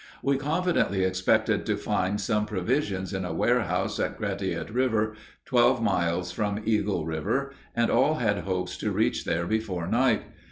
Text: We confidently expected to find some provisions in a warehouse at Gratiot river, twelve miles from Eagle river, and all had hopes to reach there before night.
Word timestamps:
We 0.23 0.35
confidently 0.35 1.03
expected 1.03 1.63
to 1.67 1.77
find 1.77 2.19
some 2.19 2.47
provisions 2.47 3.13
in 3.13 3.23
a 3.23 3.35
warehouse 3.35 3.99
at 3.99 4.17
Gratiot 4.17 4.71
river, 4.71 5.13
twelve 5.45 5.79
miles 5.79 6.31
from 6.31 6.63
Eagle 6.65 7.05
river, 7.05 7.53
and 7.75 7.91
all 7.91 8.15
had 8.15 8.39
hopes 8.39 8.77
to 8.77 8.89
reach 8.91 9.25
there 9.25 9.45
before 9.45 9.85
night. 9.85 10.23